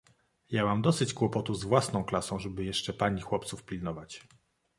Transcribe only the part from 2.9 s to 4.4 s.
pani chłopców pilnować."